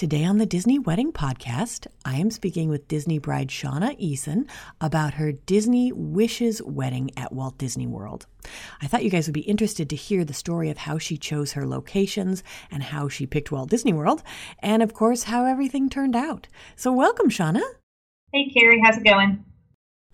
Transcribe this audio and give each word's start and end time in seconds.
Today 0.00 0.24
on 0.24 0.38
the 0.38 0.46
Disney 0.46 0.78
Wedding 0.78 1.12
Podcast, 1.12 1.86
I 2.06 2.16
am 2.16 2.30
speaking 2.30 2.70
with 2.70 2.88
Disney 2.88 3.18
bride 3.18 3.48
Shauna 3.48 4.00
Eason 4.00 4.48
about 4.80 5.12
her 5.12 5.32
Disney 5.32 5.92
Wishes 5.92 6.62
wedding 6.62 7.10
at 7.18 7.34
Walt 7.34 7.58
Disney 7.58 7.86
World. 7.86 8.24
I 8.80 8.86
thought 8.86 9.04
you 9.04 9.10
guys 9.10 9.26
would 9.26 9.34
be 9.34 9.40
interested 9.40 9.90
to 9.90 9.96
hear 9.96 10.24
the 10.24 10.32
story 10.32 10.70
of 10.70 10.78
how 10.78 10.96
she 10.96 11.18
chose 11.18 11.52
her 11.52 11.66
locations 11.66 12.42
and 12.70 12.82
how 12.82 13.10
she 13.10 13.26
picked 13.26 13.52
Walt 13.52 13.68
Disney 13.68 13.92
World, 13.92 14.22
and 14.60 14.82
of 14.82 14.94
course, 14.94 15.24
how 15.24 15.44
everything 15.44 15.90
turned 15.90 16.16
out. 16.16 16.48
So, 16.76 16.94
welcome, 16.94 17.28
Shauna. 17.28 17.60
Hey, 18.32 18.48
Carrie, 18.56 18.80
how's 18.82 18.96
it 18.96 19.04
going? 19.04 19.44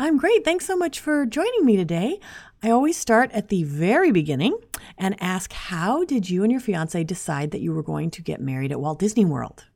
I'm 0.01 0.19
great. 0.19 0.45
Thanks 0.45 0.67
so 0.67 0.77
much 0.77 0.99
for 0.99 1.25
joining 1.27 1.65
me 1.65 1.77
today. 1.77 2.19
I 2.61 2.71
always 2.71 2.97
start 2.97 3.31
at 3.31 3.51
the 3.51 3.63
very 3.63 4.11
beginning 4.11 4.59
and 4.99 5.15
ask 5.23 5.53
how 5.53 6.03
did 6.03 6.29
you 6.29 6.43
and 6.43 6.51
your 6.51 6.61
fiance 6.61 7.05
decide 7.05 7.53
that 7.53 7.61
you 7.61 7.73
were 7.73 7.85
going 7.85 8.11
to 8.11 8.21
get 8.21 8.41
married 8.41 8.73
at 8.73 8.81
Walt 8.81 8.99
Disney 8.99 9.25
World? 9.25 9.67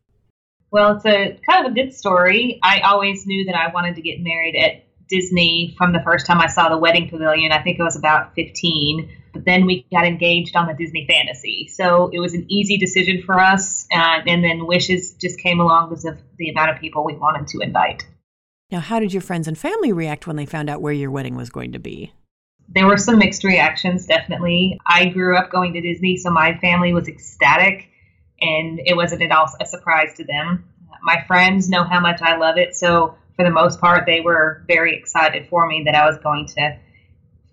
Well, 0.72 0.96
it's 0.96 1.06
a 1.06 1.38
kind 1.48 1.66
of 1.66 1.72
a 1.72 1.74
good 1.74 1.92
story. 1.94 2.60
I 2.62 2.80
always 2.80 3.26
knew 3.26 3.44
that 3.46 3.56
I 3.56 3.72
wanted 3.72 3.96
to 3.96 4.02
get 4.02 4.20
married 4.20 4.56
at 4.56 4.84
Disney 5.08 5.74
from 5.76 5.92
the 5.92 6.00
first 6.00 6.26
time 6.26 6.40
I 6.40 6.46
saw 6.46 6.68
the 6.68 6.78
wedding 6.78 7.10
pavilion. 7.10 7.50
I 7.50 7.60
think 7.62 7.80
I 7.80 7.82
was 7.82 7.96
about 7.96 8.34
15, 8.36 9.10
but 9.32 9.44
then 9.44 9.66
we 9.66 9.84
got 9.92 10.06
engaged 10.06 10.54
on 10.54 10.68
the 10.68 10.74
Disney 10.74 11.06
Fantasy. 11.08 11.68
So 11.68 12.10
it 12.12 12.20
was 12.20 12.34
an 12.34 12.46
easy 12.48 12.78
decision 12.78 13.22
for 13.26 13.38
us. 13.38 13.86
Uh, 13.92 14.20
and 14.26 14.44
then 14.44 14.66
Wishes 14.66 15.12
just 15.20 15.38
came 15.40 15.58
along 15.58 15.88
because 15.88 16.04
of 16.04 16.18
the 16.38 16.50
amount 16.50 16.70
of 16.70 16.78
people 16.80 17.04
we 17.04 17.16
wanted 17.16 17.48
to 17.48 17.58
invite. 17.58 18.06
Now, 18.70 18.78
how 18.78 19.00
did 19.00 19.12
your 19.12 19.22
friends 19.22 19.48
and 19.48 19.58
family 19.58 19.92
react 19.92 20.28
when 20.28 20.36
they 20.36 20.46
found 20.46 20.70
out 20.70 20.80
where 20.80 20.92
your 20.92 21.10
wedding 21.10 21.34
was 21.34 21.50
going 21.50 21.72
to 21.72 21.80
be? 21.80 22.12
There 22.72 22.86
were 22.86 22.98
some 22.98 23.18
mixed 23.18 23.42
reactions, 23.42 24.06
definitely. 24.06 24.78
I 24.86 25.06
grew 25.06 25.36
up 25.36 25.50
going 25.50 25.72
to 25.72 25.80
Disney, 25.80 26.16
so 26.16 26.30
my 26.30 26.56
family 26.58 26.94
was 26.94 27.08
ecstatic 27.08 27.88
and 28.40 28.80
it 28.84 28.96
wasn't 28.96 29.22
at 29.22 29.32
all 29.32 29.46
a 29.60 29.66
surprise 29.66 30.14
to 30.16 30.24
them. 30.24 30.64
My 31.02 31.24
friends 31.26 31.68
know 31.68 31.84
how 31.84 32.00
much 32.00 32.20
I 32.22 32.36
love 32.36 32.58
it, 32.58 32.76
so 32.76 33.16
for 33.36 33.44
the 33.44 33.50
most 33.50 33.80
part, 33.80 34.04
they 34.06 34.20
were 34.20 34.64
very 34.66 34.96
excited 34.96 35.48
for 35.48 35.66
me 35.66 35.84
that 35.86 35.94
I 35.94 36.06
was 36.06 36.18
going 36.18 36.46
to 36.48 36.78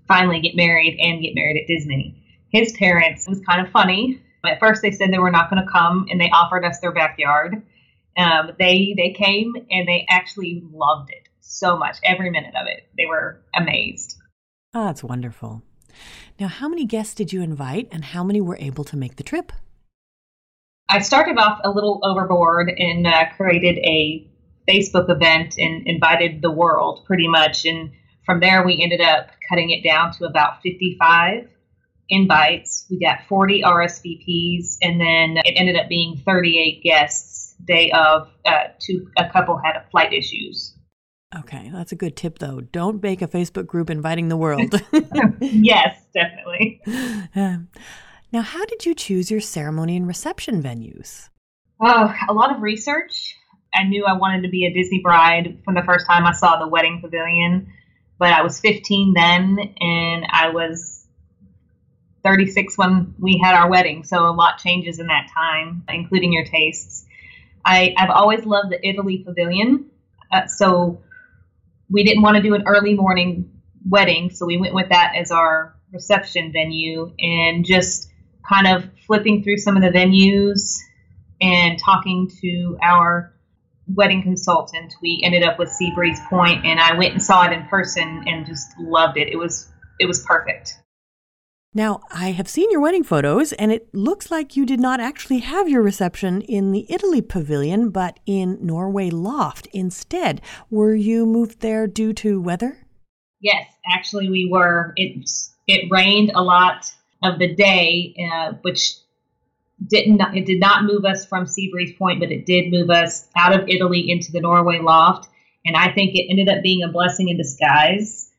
finally 0.08 0.42
get 0.42 0.56
married 0.56 0.98
and 1.00 1.22
get 1.22 1.34
married 1.34 1.62
at 1.62 1.68
Disney. 1.68 2.22
His 2.50 2.74
parents 2.74 3.28
it 3.28 3.30
was 3.30 3.40
kind 3.42 3.66
of 3.66 3.72
funny. 3.72 4.22
At 4.46 4.60
first, 4.60 4.82
they 4.82 4.92
said 4.92 5.12
they 5.12 5.18
were 5.18 5.32
not 5.32 5.50
going 5.50 5.66
to 5.66 5.72
come, 5.72 6.08
and 6.10 6.20
they 6.20 6.30
offered 6.30 6.64
us 6.64 6.80
their 6.80 6.92
backyard. 6.92 7.62
Um, 8.18 8.52
they 8.58 8.96
they 8.98 9.12
came 9.12 9.54
and 9.70 9.88
they 9.88 10.06
actually 10.10 10.64
loved 10.72 11.12
it 11.12 11.28
so 11.40 11.78
much, 11.78 11.98
every 12.04 12.32
minute 12.32 12.56
of 12.56 12.68
it. 12.68 12.84
They 12.98 13.06
were 13.06 13.42
amazed. 13.56 14.18
Oh, 14.74 14.86
that's 14.86 15.04
wonderful. 15.04 15.64
Now, 16.40 16.48
how 16.48 16.68
many 16.68 16.86
guests 16.86 17.16
did 17.16 17.34
you 17.34 17.42
invite, 17.42 17.88
and 17.92 18.06
how 18.06 18.24
many 18.24 18.42
were 18.42 18.58
able 18.60 18.84
to 18.86 18.98
make 18.98 19.16
the 19.16 19.24
trip? 19.24 19.52
I 20.90 21.00
started 21.00 21.38
off 21.38 21.60
a 21.64 21.70
little 21.70 22.00
overboard 22.04 22.70
and 22.70 23.06
uh, 23.06 23.26
created 23.36 23.78
a 23.80 24.28
Facebook 24.68 25.10
event 25.10 25.56
and 25.58 25.86
invited 25.86 26.42
the 26.42 26.52
world 26.52 27.04
pretty 27.06 27.28
much. 27.28 27.66
And 27.66 27.92
from 28.26 28.40
there, 28.40 28.66
we 28.66 28.82
ended 28.82 29.02
up 29.02 29.30
cutting 29.50 29.70
it 29.70 29.84
down 29.84 30.14
to 30.14 30.26
about 30.26 30.62
55 30.62 31.50
invites. 32.10 32.86
We 32.90 33.00
got 33.00 33.28
40 33.28 33.64
RSVPs, 33.64 34.78
and 34.82 35.00
then 35.00 35.42
it 35.44 35.54
ended 35.56 35.76
up 35.76 35.90
being 35.90 36.22
38 36.26 36.84
guests. 36.84 37.56
Day 37.66 37.92
of, 37.92 38.30
uh, 38.46 38.68
two, 38.80 39.10
a 39.18 39.30
couple 39.30 39.58
had 39.58 39.82
flight 39.90 40.14
issues. 40.14 40.78
Okay, 41.36 41.70
that's 41.74 41.92
a 41.92 41.96
good 41.96 42.16
tip 42.16 42.40
though. 42.40 42.62
Don't 42.62 43.02
make 43.02 43.22
a 43.22 43.28
Facebook 43.28 43.66
group 43.66 43.90
inviting 43.90 44.30
the 44.30 44.38
world. 44.38 44.74
yes, 45.42 46.00
definitely. 46.14 46.80
Now, 48.32 48.42
how 48.42 48.66
did 48.66 48.86
you 48.86 48.94
choose 48.94 49.32
your 49.32 49.40
ceremony 49.40 49.96
and 49.96 50.08
reception 50.08 50.62
venues? 50.62 51.30
Oh, 51.82 52.14
a 52.28 52.34
lot 52.34 52.54
of 52.54 52.62
research. 52.62 53.36
I 53.74 53.84
knew 53.84 54.06
I 54.06 54.18
wanted 54.18 54.44
to 54.44 54.50
be 54.50 54.66
a 54.66 54.74
Disney 54.74 55.00
bride 55.02 55.60
from 55.64 55.76
the 55.76 55.84
first 55.84 56.06
time 56.08 56.26
I 56.26 56.34
saw 56.34 56.60
the 56.60 56.68
wedding 56.68 57.00
pavilion, 57.02 57.72
but 58.20 58.34
I 58.34 58.42
was 58.42 58.60
15 58.60 59.14
then 59.14 59.58
and 59.80 60.26
I 60.30 60.50
was 60.50 61.08
36 62.24 62.78
when 62.78 63.14
we 63.20 63.40
had 63.42 63.56
our 63.56 63.70
wedding. 63.70 64.04
So 64.04 64.26
a 64.26 64.32
lot 64.32 64.58
changes 64.58 65.00
in 65.00 65.08
that 65.08 65.30
time, 65.34 65.84
including 65.88 66.34
your 66.34 66.44
tastes. 66.44 67.06
I, 67.64 67.94
have 67.98 68.10
always 68.10 68.46
loved 68.46 68.72
the 68.72 68.88
Italy 68.88 69.20
pavilion. 69.20 69.90
Uh, 70.32 70.48
so 70.48 71.02
we 71.90 72.04
didn't 72.04 72.24
want 72.24 72.36
to 72.36 72.44
do 72.44 72.56
an 72.56 72.64
early 72.66 72.96
morning 72.96 73.52
wedding, 73.88 74.32
so 74.32 74.46
we 74.46 74.58
went 74.58 74.74
with 74.74 74.90
that 74.90 75.14
as 75.16 75.32
our 75.32 75.76
reception 75.94 76.52
venue 76.52 77.14
and 77.20 77.64
just 77.64 78.10
kind 78.48 78.68
of 78.68 78.90
flipping 79.06 79.44
through 79.44 79.58
some 79.58 79.76
of 79.76 79.84
the 79.84 79.90
venues 79.90 80.78
and 81.42 81.80
talking 81.80 82.30
to 82.42 82.78
our 82.82 83.34
wedding 83.88 84.22
consultant, 84.22 84.94
we 85.02 85.22
ended 85.24 85.44
up 85.44 85.60
with 85.60 85.70
Seabreeze 85.70 86.28
Point, 86.30 86.66
and 86.66 86.80
I 86.80 86.98
went 86.98 87.14
and 87.14 87.24
saw 87.24 87.46
it 87.46 87.54
in 87.54 87.66
person 87.68 88.24
and 88.28 88.46
just 88.46 88.68
loved 88.80 89.18
it. 89.18 89.30
It 89.30 89.38
was 89.38 89.70
it 90.00 90.06
was 90.06 90.24
perfect. 90.26 90.78
Now, 91.74 92.00
I 92.10 92.32
have 92.32 92.48
seen 92.48 92.72
your 92.72 92.82
wedding 92.82 93.04
photos, 93.04 93.54
and 93.54 93.72
it 93.72 93.94
looks 93.94 94.32
like 94.32 94.56
you 94.56 94.66
did 94.66 94.80
not 94.80 95.00
actually 95.00 95.40
have 95.40 95.70
your 95.70 95.82
reception 95.82 96.42
in 96.42 96.72
the 96.72 96.88
Italy 96.90 97.22
pavilion, 97.22 97.90
but 97.90 98.20
in 98.26 98.58
Norway 98.62 99.10
Loft 99.10 99.68
instead. 99.74 100.42
Were 100.72 100.96
you 100.96 101.26
moved 101.26 101.60
there 101.60 101.86
due 101.86 102.14
to 102.14 102.42
weather? 102.42 102.88
Yes, 103.42 103.68
actually, 103.92 104.30
we 104.30 104.50
were. 104.52 104.94
It 104.96 105.30
it 105.68 105.88
rained 105.92 106.32
a 106.34 106.42
lot 106.42 106.92
of 107.24 107.40
the 107.40 107.54
day, 107.54 108.16
uh, 108.32 108.54
which 108.62 108.94
didn't 109.86 110.22
it 110.34 110.46
did 110.46 110.60
not 110.60 110.86
move 110.86 111.06
us 111.06 111.26
from 111.26 111.46
Seabreeze 111.46 111.98
Point, 111.98 112.20
but 112.20 112.32
it 112.32 112.46
did 112.46 112.72
move 112.72 112.90
us 112.90 113.28
out 113.36 113.58
of 113.58 113.68
Italy 113.70 114.10
into 114.10 114.32
the 114.32 114.42
Norway 114.42 114.80
Loft, 114.80 115.28
and 115.66 115.76
I 115.76 115.92
think 115.92 116.16
it 116.16 116.28
ended 116.30 116.50
up 116.50 116.64
being 116.64 116.84
a 116.84 116.92
blessing 116.92 117.30
in 117.30 117.38
disguise. 117.38 118.32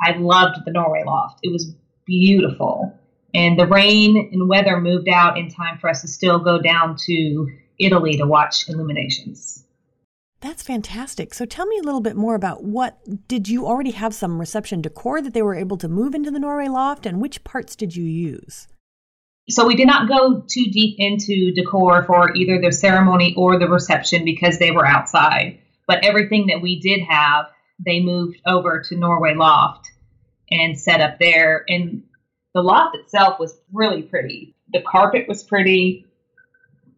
I 0.00 0.12
loved 0.12 0.64
the 0.64 0.72
Norway 0.72 1.02
Loft; 1.04 1.40
it 1.42 1.52
was 1.52 1.72
beautiful, 2.06 2.96
and 3.34 3.58
the 3.58 3.66
rain 3.66 4.30
and 4.32 4.48
weather 4.48 4.80
moved 4.80 5.08
out 5.08 5.38
in 5.38 5.48
time 5.48 5.78
for 5.78 5.90
us 5.90 6.02
to 6.02 6.08
still 6.08 6.38
go 6.38 6.60
down 6.60 6.96
to 7.06 7.48
Italy 7.78 8.16
to 8.18 8.26
watch 8.26 8.68
illuminations. 8.68 9.64
That's 10.42 10.64
fantastic. 10.64 11.34
So 11.34 11.46
tell 11.46 11.66
me 11.66 11.78
a 11.78 11.84
little 11.84 12.00
bit 12.00 12.16
more 12.16 12.34
about 12.34 12.64
what 12.64 12.98
did 13.28 13.48
you 13.48 13.64
already 13.64 13.92
have 13.92 14.12
some 14.12 14.40
reception 14.40 14.82
decor 14.82 15.22
that 15.22 15.34
they 15.34 15.42
were 15.42 15.54
able 15.54 15.76
to 15.78 15.88
move 15.88 16.16
into 16.16 16.32
the 16.32 16.40
Norway 16.40 16.66
loft 16.66 17.06
and 17.06 17.20
which 17.20 17.44
parts 17.44 17.76
did 17.76 17.94
you 17.94 18.04
use? 18.04 18.66
So 19.48 19.66
we 19.66 19.76
did 19.76 19.86
not 19.86 20.08
go 20.08 20.44
too 20.48 20.64
deep 20.64 20.96
into 20.98 21.52
decor 21.54 22.02
for 22.02 22.34
either 22.34 22.60
the 22.60 22.72
ceremony 22.72 23.34
or 23.36 23.56
the 23.56 23.68
reception 23.68 24.24
because 24.24 24.58
they 24.58 24.72
were 24.72 24.86
outside. 24.86 25.60
But 25.86 26.04
everything 26.04 26.48
that 26.48 26.60
we 26.60 26.80
did 26.80 27.02
have, 27.08 27.46
they 27.78 28.00
moved 28.00 28.40
over 28.44 28.82
to 28.88 28.96
Norway 28.96 29.34
loft 29.34 29.88
and 30.50 30.76
set 30.76 31.00
up 31.00 31.20
there 31.20 31.64
and 31.68 32.02
the 32.52 32.62
loft 32.62 32.96
itself 32.96 33.38
was 33.38 33.56
really 33.72 34.02
pretty. 34.02 34.56
The 34.72 34.82
carpet 34.82 35.28
was 35.28 35.44
pretty. 35.44 36.04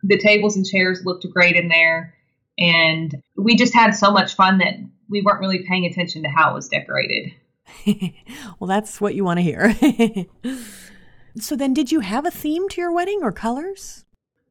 The 0.02 0.18
tables 0.18 0.56
and 0.56 0.64
chairs 0.64 1.02
looked 1.04 1.26
great 1.30 1.56
in 1.56 1.68
there 1.68 2.14
and 2.58 3.14
we 3.36 3.56
just 3.56 3.74
had 3.74 3.92
so 3.92 4.10
much 4.10 4.34
fun 4.34 4.58
that 4.58 4.74
we 5.08 5.22
weren't 5.22 5.40
really 5.40 5.64
paying 5.68 5.86
attention 5.86 6.22
to 6.22 6.28
how 6.28 6.50
it 6.50 6.54
was 6.54 6.68
decorated. 6.68 7.32
well, 8.58 8.68
that's 8.68 9.00
what 9.00 9.14
you 9.14 9.24
want 9.24 9.38
to 9.38 9.42
hear. 9.42 9.74
so 11.38 11.56
then 11.56 11.74
did 11.74 11.90
you 11.90 12.00
have 12.00 12.26
a 12.26 12.30
theme 12.30 12.68
to 12.70 12.80
your 12.80 12.92
wedding 12.92 13.20
or 13.22 13.32
colors? 13.32 14.04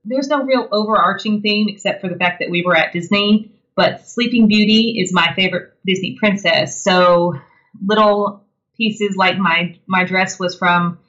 There's 0.05 0.27
no 0.27 0.43
real 0.43 0.67
overarching 0.71 1.41
theme 1.41 1.67
except 1.69 2.01
for 2.01 2.09
the 2.09 2.17
fact 2.17 2.39
that 2.39 2.49
we 2.49 2.63
were 2.65 2.75
at 2.75 2.91
Disney, 2.91 3.55
but 3.75 4.07
Sleeping 4.07 4.47
Beauty 4.47 4.99
is 4.99 5.13
my 5.13 5.33
favorite 5.35 5.73
Disney 5.85 6.17
princess. 6.19 6.83
So 6.83 7.35
little 7.81 8.45
pieces 8.75 9.15
like 9.15 9.37
my 9.37 9.77
my 9.87 10.03
dress 10.03 10.39
was 10.39 10.55
from 10.55 10.99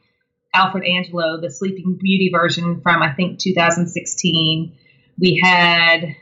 Alfred 0.54 0.84
Angelo, 0.84 1.40
the 1.40 1.50
Sleeping 1.50 1.98
Beauty 2.00 2.30
version 2.32 2.80
from 2.82 3.02
I 3.02 3.12
think 3.12 3.40
2016. 3.40 4.76
We 5.18 5.40
had 5.42 6.16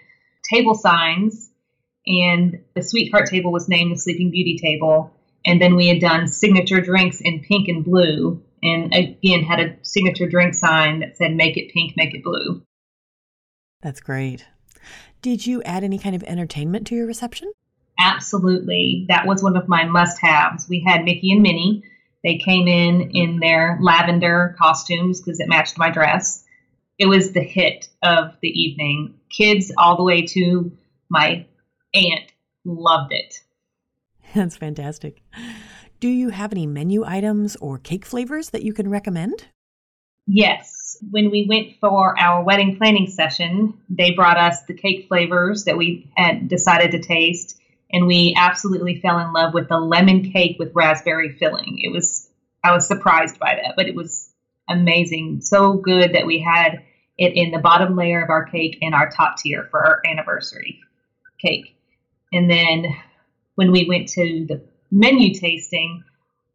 table 0.53 0.75
signs 0.75 1.51
and 2.07 2.61
the 2.75 2.83
sweetheart 2.83 3.29
table 3.29 3.53
was 3.53 3.69
named 3.69 3.93
the 3.93 3.99
Sleeping 3.99 4.31
Beauty 4.31 4.59
table. 4.61 5.13
And 5.45 5.61
then 5.61 5.77
we 5.77 5.89
had 5.89 6.01
done 6.01 6.29
signature 6.29 6.81
drinks 6.81 7.21
in 7.21 7.41
pink 7.41 7.69
and 7.69 7.85
blue, 7.85 8.43
and 8.63 8.95
again 8.95 9.43
had 9.43 9.61
a 9.61 9.77
signature 9.83 10.29
drink 10.29 10.55
sign 10.55 11.01
that 11.01 11.17
said 11.17 11.35
"Make 11.35 11.57
it 11.57 11.73
pink, 11.73 11.95
make 11.97 12.15
it 12.15 12.23
blue." 12.23 12.63
That's 13.83 14.01
great. 14.01 14.47
Did 15.21 15.47
you 15.47 15.63
add 15.65 15.83
any 15.83 15.99
kind 15.99 16.15
of 16.15 16.23
entertainment 16.25 16.87
to 16.89 16.95
your 16.95 17.07
reception? 17.07 17.53
Absolutely. 17.99 19.07
That 19.09 19.27
was 19.27 19.43
one 19.43 19.57
of 19.57 19.69
my 19.69 19.85
must 19.85 20.21
haves. 20.21 20.69
We 20.69 20.85
had 20.87 21.05
Mickey 21.05 21.33
and 21.33 21.43
Minnie. 21.43 21.83
They 22.23 22.39
came 22.39 22.69
in 22.69 23.11
in 23.11 23.41
their 23.41 23.79
lavender 23.81 24.55
costumes 24.59 25.21
because 25.21 25.41
it 25.41 25.49
matched 25.49 25.77
my 25.77 25.91
dress. 25.91 26.45
It 27.03 27.09
was 27.09 27.33
the 27.33 27.43
hit 27.43 27.89
of 28.01 28.37
the 28.43 28.49
evening. 28.49 29.15
Kids, 29.29 29.73
all 29.77 29.97
the 29.97 30.05
way 30.05 30.23
to 30.27 30.71
my 31.11 31.47
aunt, 31.93 32.31
loved 32.65 33.13
it. 33.13 33.41
That's 34.37 34.57
fantastic. 34.57 35.21
Do 35.99 36.07
you 36.07 36.29
have 36.29 36.53
any 36.53 36.65
menu 36.65 37.03
items 37.05 37.57
or 37.57 37.81
cake 37.81 38.07
flavors 38.07 38.51
that 38.51 38.63
you 38.63 38.73
can 38.73 38.89
recommend? 38.89 39.49
Yes. 40.29 40.97
When 41.11 41.33
we 41.33 41.45
went 41.49 41.81
for 41.81 42.17
our 42.17 42.45
wedding 42.45 42.77
planning 42.77 43.09
session, 43.09 43.75
they 43.89 44.13
brought 44.13 44.39
us 44.39 44.63
the 44.69 44.75
cake 44.75 45.09
flavors 45.09 45.65
that 45.65 45.77
we 45.77 46.09
had 46.17 46.47
decided 46.47 46.93
to 46.93 47.03
taste 47.03 47.61
and 47.93 48.07
we 48.07 48.33
absolutely 48.39 49.01
fell 49.01 49.19
in 49.19 49.33
love 49.33 49.55
with 49.55 49.69
the 49.69 49.81
lemon 49.81 50.31
cake 50.31 50.55
with 50.61 50.71
raspberry 50.73 51.37
filling. 51.37 51.81
It 51.83 51.91
was 51.91 52.31
I 52.63 52.73
was 52.73 52.87
surprised 52.87 53.41
by 53.41 53.59
that, 53.61 53.75
but 53.75 53.89
it 53.89 53.97
was 53.97 54.33
amazing. 54.69 55.41
So 55.41 55.73
good 55.73 56.15
that 56.15 56.27
we 56.27 56.39
had 56.39 56.85
it 57.19 57.35
in 57.35 57.51
the 57.51 57.59
bottom 57.59 57.97
layer 57.97 58.23
of 58.23 58.31
our 58.31 58.45
cake 58.45 58.79
and 58.81 58.95
our 58.95 59.11
top 59.11 59.37
tier 59.39 59.69
for 59.71 59.85
our 59.85 60.03
anniversary 60.07 60.81
cake. 61.41 61.77
And 62.33 62.51
then 62.51 62.87
when 63.55 63.71
we 63.73 63.87
went 63.89 64.09
to 64.11 64.47
the 64.49 64.63
menu 64.91 65.35
tasting, 65.35 66.05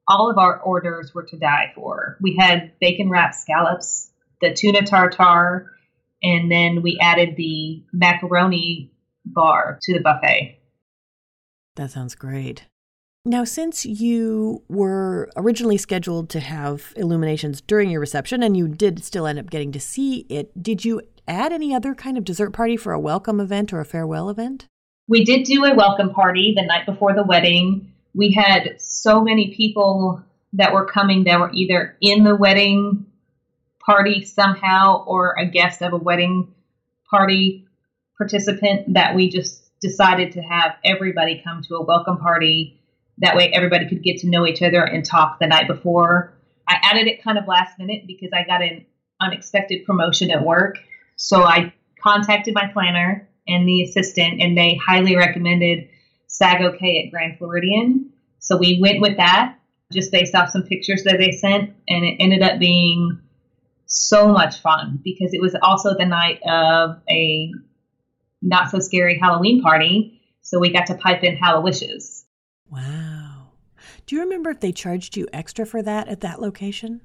all 0.08 0.32
of 0.32 0.38
our 0.38 0.60
orders 0.60 1.14
were 1.14 1.24
to 1.24 1.38
die 1.38 1.72
for. 1.76 2.18
We 2.22 2.38
had 2.40 2.72
bacon 2.80 3.10
wrapped 3.10 3.36
scallops, 3.36 4.10
the 4.42 4.54
tuna 4.54 4.84
tartare, 4.84 5.72
and 6.24 6.52
then 6.52 6.82
we 6.82 6.98
added 7.02 7.36
the 7.36 7.84
macaroni 7.94 8.92
bar 9.26 9.80
to 9.84 9.94
the 9.94 10.00
buffet. 10.00 10.60
That 11.76 11.92
sounds 11.92 12.16
great. 12.16 12.66
Now, 13.28 13.44
since 13.44 13.86
you 13.86 14.64
were 14.70 15.30
originally 15.36 15.76
scheduled 15.76 16.30
to 16.30 16.40
have 16.40 16.94
illuminations 16.96 17.60
during 17.60 17.90
your 17.90 18.00
reception 18.00 18.42
and 18.42 18.56
you 18.56 18.70
did 18.70 19.04
still 19.04 19.28
end 19.28 19.38
up 19.38 19.50
getting 19.50 19.74
to 19.74 19.82
see 19.82 20.20
it, 20.30 20.64
did 20.64 20.86
you 20.86 21.02
add 21.28 21.52
any 21.52 21.76
other 21.76 21.94
kind 21.94 22.18
of 22.18 22.24
dessert 22.24 22.52
party 22.52 22.78
for 22.78 22.94
a 22.94 23.00
welcome 23.00 23.42
event 23.42 23.74
or 23.74 23.82
a 23.82 23.86
farewell 23.86 24.30
event? 24.30 24.66
We 25.10 25.26
did 25.26 25.44
do 25.44 25.66
a 25.66 25.76
welcome 25.76 26.14
party 26.14 26.54
the 26.56 26.66
night 26.66 26.86
before 26.86 27.14
the 27.14 27.24
wedding. 27.24 27.92
We 28.16 28.32
had 28.32 28.80
so 28.80 29.20
many 29.20 29.54
people 29.54 30.24
that 30.54 30.72
were 30.72 30.86
coming 30.86 31.26
that 31.26 31.42
were 31.42 31.52
either 31.52 31.98
in 32.00 32.24
the 32.24 32.38
wedding 32.38 33.08
party 33.86 34.24
somehow 34.24 35.04
or 35.04 35.36
a 35.38 35.46
guest 35.46 35.82
of 35.82 35.92
a 35.92 35.98
wedding 35.98 36.56
party 37.10 37.68
participant 38.18 38.94
that 38.94 39.16
we 39.16 39.30
just 39.30 39.64
decided 39.82 40.32
to 40.32 40.42
have 40.42 40.76
everybody 40.86 41.42
come 41.44 41.62
to 41.64 41.76
a 41.76 41.84
welcome 41.84 42.20
party. 42.20 42.80
That 43.20 43.36
way, 43.36 43.52
everybody 43.52 43.88
could 43.88 44.04
get 44.04 44.20
to 44.20 44.30
know 44.30 44.46
each 44.46 44.62
other 44.62 44.84
and 44.84 45.04
talk 45.04 45.40
the 45.40 45.48
night 45.48 45.68
before. 45.68 46.34
I 46.68 46.76
added 46.84 47.08
it 47.08 47.24
kind 47.24 47.38
of 47.38 47.48
last 47.48 47.80
minute 47.80 48.04
because 48.06 48.30
I 48.34 48.44
got 48.44 48.62
an 48.62 48.86
unexpected 49.20 49.86
promotion 49.86 50.32
at 50.32 50.44
work. 50.44 50.78
So 51.16 51.44
I 51.44 51.74
contacted 52.02 52.54
my 52.54 52.68
planner 52.72 53.28
and 53.48 53.68
the 53.68 53.82
assistant, 53.82 54.42
and 54.42 54.58
they 54.58 54.80
highly 54.86 55.16
recommended 55.16 55.88
Sago 56.28 56.78
Cay 56.78 57.04
at 57.06 57.12
Grand 57.12 57.38
Floridian. 57.38 58.12
So 58.40 58.58
we 58.58 58.80
went 58.80 59.02
with 59.02 59.18
that 59.18 59.58
just 59.92 60.12
based 60.12 60.36
off 60.36 60.50
some 60.50 60.64
pictures 60.64 61.04
that 61.04 61.18
they 61.18 61.32
sent, 61.32 61.74
and 61.88 62.06
it 62.06 62.18
ended 62.20 62.44
up 62.44 62.60
being 62.60 63.20
so 63.86 64.28
much 64.28 64.60
fun 64.60 65.00
because 65.04 65.34
it 65.34 65.42
was 65.42 65.56
also 65.62 65.96
the 65.98 66.06
night 66.06 66.40
of 66.46 67.02
a 67.10 67.52
not 68.42 68.70
so 68.70 68.80
scary 68.80 69.18
Halloween 69.18 69.62
party. 69.62 70.22
So 70.42 70.60
we 70.60 70.72
got 70.72 70.88
to 70.88 70.96
pipe 70.96 71.24
in 71.24 71.38
Hallowishes. 71.38 72.24
Wow. 72.70 73.48
Do 74.06 74.16
you 74.16 74.22
remember 74.24 74.50
if 74.50 74.60
they 74.60 74.72
charged 74.72 75.18
you 75.18 75.28
extra 75.34 75.66
for 75.66 75.82
that 75.82 76.08
at 76.08 76.22
that 76.22 76.42
location? 76.42 77.02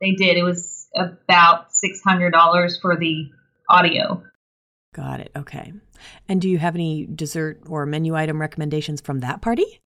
They 0.00 0.12
did. 0.12 0.36
It 0.36 0.42
was 0.42 0.88
about 0.94 1.68
$600 1.70 2.80
for 2.80 2.96
the 2.96 3.30
audio. 3.68 4.22
Got 4.94 5.20
it. 5.20 5.30
Okay. 5.36 5.72
And 6.28 6.40
do 6.40 6.48
you 6.48 6.58
have 6.58 6.74
any 6.74 7.06
dessert 7.06 7.60
or 7.66 7.86
menu 7.86 8.14
item 8.14 8.40
recommendations 8.40 9.00
from 9.00 9.20
that 9.20 9.42
party? 9.42 9.80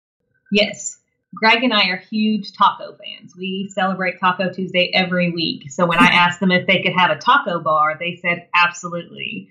Yes. 0.52 0.98
Greg 1.34 1.62
and 1.62 1.75
I 1.75 1.88
are 1.88 2.02
huge 2.10 2.52
taco 2.52 2.96
fans. 2.96 3.34
We 3.36 3.70
celebrate 3.72 4.19
Taco 4.19 4.50
Tuesday 4.50 4.90
every 4.94 5.30
week. 5.30 5.70
So 5.70 5.86
when 5.86 5.98
I 5.98 6.06
asked 6.12 6.40
them 6.40 6.50
if 6.50 6.66
they 6.66 6.82
could 6.82 6.94
have 6.96 7.10
a 7.10 7.19
taco 7.19 7.60
bar, 7.60 7.96
they 7.98 8.16
said 8.16 8.48
absolutely. 8.54 9.50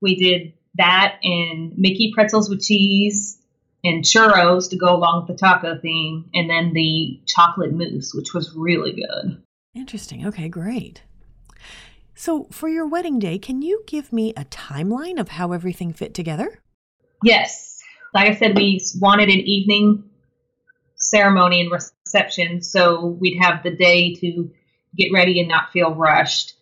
We 0.00 0.14
did 0.14 0.52
that 0.76 1.18
and 1.22 1.76
Mickey 1.76 2.12
pretzels 2.14 2.48
with 2.48 2.62
cheese 2.62 3.38
and 3.86 4.04
churros 4.04 4.70
to 4.70 4.76
go 4.76 4.94
along 4.94 5.26
with 5.26 5.36
the 5.36 5.40
taco 5.40 5.78
theme, 5.78 6.28
and 6.34 6.48
then 6.50 6.72
the 6.72 7.20
chocolate 7.26 7.72
mousse, 7.72 8.14
which 8.14 8.34
was 8.34 8.54
really 8.54 8.92
good. 8.92 9.42
Interesting. 9.74 10.26
Okay, 10.26 10.48
great. 10.48 11.02
So, 12.14 12.44
for 12.50 12.68
your 12.68 12.86
wedding 12.86 13.18
day, 13.18 13.38
can 13.38 13.60
you 13.60 13.82
give 13.86 14.12
me 14.12 14.32
a 14.36 14.44
timeline 14.46 15.20
of 15.20 15.28
how 15.28 15.52
everything 15.52 15.92
fit 15.92 16.14
together? 16.14 16.60
Yes. 17.22 17.78
Like 18.14 18.30
I 18.30 18.34
said, 18.34 18.56
we 18.56 18.80
wanted 18.98 19.28
an 19.28 19.40
evening 19.40 20.04
ceremony 20.96 21.60
and 21.60 21.70
reception, 21.70 22.62
so 22.62 23.06
we'd 23.06 23.38
have 23.40 23.62
the 23.62 23.70
day 23.70 24.14
to 24.14 24.50
get 24.96 25.12
ready 25.12 25.40
and 25.40 25.48
not 25.48 25.72
feel 25.72 25.94
rushed. 25.94 26.55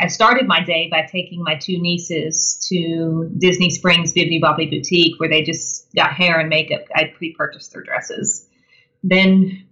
I 0.00 0.06
started 0.06 0.46
my 0.48 0.64
day 0.64 0.88
by 0.90 1.02
taking 1.02 1.42
my 1.42 1.56
two 1.56 1.78
nieces 1.78 2.66
to 2.70 3.30
Disney 3.36 3.68
Springs 3.68 4.14
Bibbidi 4.14 4.40
Bobbidi 4.40 4.70
Boutique, 4.70 5.20
where 5.20 5.28
they 5.28 5.42
just 5.42 5.94
got 5.94 6.14
hair 6.14 6.40
and 6.40 6.48
makeup. 6.48 6.86
I 6.94 7.12
pre 7.14 7.34
purchased 7.34 7.74
their 7.74 7.82
dresses. 7.82 8.48
Then 9.04 9.66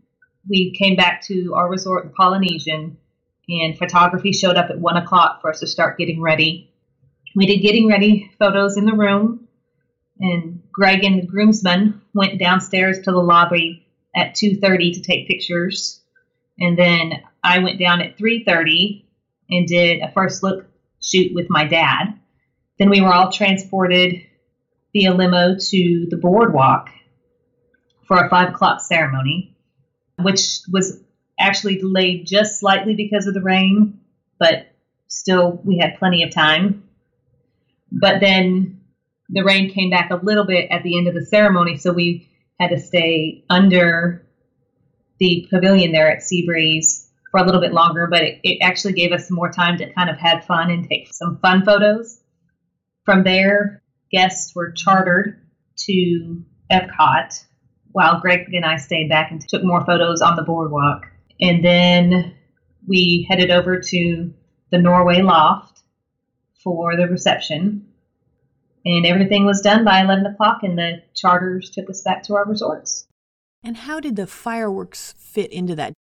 we 0.47 0.73
came 0.73 0.97
back 0.97 1.23
to 1.29 1.55
our 1.55 1.71
resort 1.71 2.05
the 2.05 2.11
Polynesian, 2.11 2.99
and 3.49 3.79
photography 3.79 4.33
showed 4.33 4.57
up 4.57 4.69
at 4.69 4.79
one 4.79 4.99
o'clock 4.99 5.41
for 5.41 5.49
us 5.49 5.61
to 5.61 5.67
start 5.67 5.97
getting 5.97 6.21
ready. 6.21 6.71
We 7.35 7.47
did 7.47 7.63
getting 7.63 7.89
ready 7.89 8.31
photos 8.39 8.77
in 8.77 8.85
the 8.85 8.93
room, 8.93 9.49
and 10.21 10.63
Greg 10.71 11.05
and 11.05 11.23
the 11.23 11.27
groomsmen 11.27 12.03
went 12.13 12.39
downstairs 12.39 12.99
to 13.01 13.13
the 13.13 13.17
lobby 13.17 13.87
at 14.15 14.35
2:30 14.35 14.93
to 14.93 15.01
take 15.01 15.27
pictures, 15.27 16.03
and 16.61 16.77
then 16.77 17.23
I 17.43 17.61
went 17.61 17.79
down 17.79 18.03
at 18.03 18.19
3:30 18.19 19.05
and 19.51 19.67
did 19.67 20.01
a 20.03 20.13
first 20.13 20.43
look 20.43 20.67
shoot 21.01 21.33
with 21.35 21.47
my 21.49 21.65
dad. 21.65 22.19
Then 22.79 22.91
we 22.91 23.01
were 23.01 23.13
all 23.13 23.33
transported 23.33 24.23
via 24.93 25.15
limo 25.15 25.57
to 25.59 26.07
the 26.09 26.17
boardwalk 26.17 26.89
for 28.07 28.25
a 28.25 28.31
five 28.31 28.51
o'clock 28.51 28.81
ceremony, 28.81 29.57
which 30.21 30.61
was 30.71 31.01
actually 31.39 31.77
delayed 31.77 32.27
just 32.27 32.59
slightly 32.59 32.95
because 32.95 33.27
of 33.27 33.35
the 33.35 33.43
rain, 33.43 34.01
but 34.39 34.69
still 35.07 35.61
we 35.65 35.79
had 35.79 35.99
plenty 35.99 36.23
of 36.23 36.31
time. 36.31 36.89
But 37.93 38.21
then 38.21 38.81
the 39.29 39.45
rain 39.45 39.71
came 39.71 39.91
back 39.91 40.11
a 40.11 40.17
little 40.17 40.45
bit 40.45 40.71
at 40.71 40.83
the 40.83 40.99
end 40.99 41.09
of 41.09 41.15
the 41.15 41.25
ceremony, 41.25 41.77
so 41.77 41.93
we 41.93 42.29
had 42.59 42.71
to 42.71 42.81
stay 42.81 43.45
under 43.49 44.27
the 45.19 45.47
pavilion 45.51 45.93
there 45.93 46.11
at 46.11 46.23
Seabreeze 46.23 47.08
for 47.39 47.43
a 47.43 47.47
little 47.47 47.61
bit 47.61 47.73
longer, 47.73 48.09
but 48.11 48.23
it, 48.23 48.41
it 48.43 48.59
actually 48.63 48.95
gave 48.95 49.13
us 49.13 49.31
more 49.31 49.51
time 49.51 49.79
to 49.79 49.93
kind 49.93 50.11
of 50.11 50.17
have 50.19 50.45
fun 50.45 50.71
and 50.71 50.89
take 50.89 51.13
some 51.13 51.39
fun 51.39 51.65
photos. 51.65 52.21
From 53.05 53.23
there, 53.23 53.83
guests 54.11 54.55
were 54.55 54.73
chartered 54.73 55.41
to 55.87 56.45
Epcot 56.71 57.45
while 57.93 58.21
Greg 58.21 58.53
and 58.53 58.65
I 58.65 58.77
stayed 58.77 59.09
back 59.09 59.31
and 59.31 59.41
took 59.41 59.63
more 59.63 59.85
photos 59.85 60.21
on 60.21 60.37
the 60.37 60.43
boardwalk. 60.43 61.07
And 61.41 61.65
then 61.65 62.35
we 62.87 63.27
headed 63.29 63.51
over 63.51 63.81
to 63.81 64.35
the 64.71 64.79
Norway 64.79 65.23
Loft 65.23 65.83
for 66.63 66.97
the 66.97 67.07
reception. 67.07 67.87
And 68.85 69.07
everything 69.07 69.45
was 69.45 69.61
done 69.61 69.85
by 69.85 70.01
11 70.01 70.27
o'clock, 70.27 70.61
and 70.63 70.79
the 70.79 71.03
charters 71.15 71.71
took 71.71 71.91
us 71.91 72.03
back 72.03 72.23
to 72.25 72.37
our 72.37 72.47
resorts. 72.47 73.07
And 73.63 73.77
how 73.77 74.01
did 74.01 74.17
the 74.17 74.27
fireworks 74.27 75.15
fit 75.19 75.53
into 75.53 75.75
that? 75.77 75.93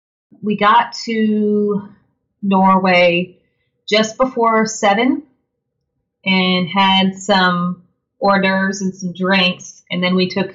We 0.42 0.56
got 0.56 0.92
to 1.04 1.88
Norway 2.42 3.38
just 3.88 4.16
before 4.16 4.66
seven 4.66 5.22
and 6.24 6.68
had 6.68 7.14
some 7.14 7.82
hors 8.20 8.40
d'oeuvres 8.40 8.80
and 8.80 8.94
some 8.94 9.12
drinks. 9.12 9.82
And 9.90 10.02
then 10.02 10.14
we 10.14 10.28
took 10.28 10.54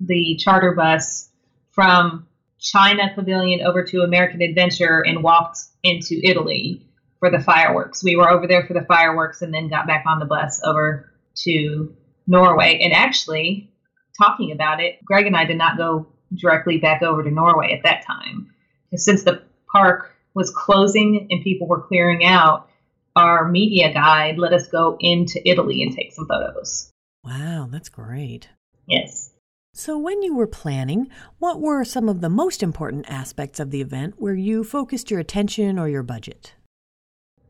the 0.00 0.36
charter 0.38 0.72
bus 0.72 1.28
from 1.72 2.26
China 2.58 3.10
Pavilion 3.14 3.60
over 3.66 3.84
to 3.84 4.00
American 4.00 4.40
Adventure 4.40 5.04
and 5.04 5.22
walked 5.22 5.58
into 5.82 6.18
Italy 6.22 6.86
for 7.18 7.30
the 7.30 7.40
fireworks. 7.40 8.02
We 8.02 8.16
were 8.16 8.30
over 8.30 8.46
there 8.46 8.66
for 8.66 8.72
the 8.72 8.84
fireworks 8.86 9.42
and 9.42 9.52
then 9.52 9.68
got 9.68 9.86
back 9.86 10.04
on 10.06 10.18
the 10.18 10.24
bus 10.24 10.60
over 10.64 11.10
to 11.44 11.94
Norway. 12.26 12.78
And 12.82 12.92
actually, 12.92 13.70
talking 14.16 14.52
about 14.52 14.80
it, 14.80 15.04
Greg 15.04 15.26
and 15.26 15.36
I 15.36 15.44
did 15.44 15.58
not 15.58 15.76
go 15.76 16.06
directly 16.34 16.78
back 16.78 17.02
over 17.02 17.22
to 17.22 17.30
Norway 17.30 17.72
at 17.72 17.82
that 17.84 18.04
time. 18.06 18.53
Since 18.96 19.24
the 19.24 19.42
park 19.70 20.14
was 20.34 20.50
closing 20.50 21.28
and 21.30 21.42
people 21.42 21.66
were 21.66 21.82
clearing 21.82 22.24
out, 22.24 22.68
our 23.16 23.48
media 23.48 23.92
guide 23.92 24.38
let 24.38 24.52
us 24.52 24.66
go 24.66 24.96
into 25.00 25.40
Italy 25.48 25.82
and 25.82 25.94
take 25.94 26.12
some 26.12 26.26
photos. 26.26 26.90
Wow, 27.24 27.68
that's 27.70 27.88
great. 27.88 28.48
Yes. 28.86 29.30
So, 29.72 29.98
when 29.98 30.22
you 30.22 30.36
were 30.36 30.46
planning, 30.46 31.08
what 31.38 31.60
were 31.60 31.84
some 31.84 32.08
of 32.08 32.20
the 32.20 32.28
most 32.28 32.62
important 32.62 33.06
aspects 33.08 33.58
of 33.58 33.70
the 33.70 33.80
event 33.80 34.14
where 34.18 34.34
you 34.34 34.62
focused 34.62 35.10
your 35.10 35.18
attention 35.20 35.78
or 35.78 35.88
your 35.88 36.04
budget? 36.04 36.54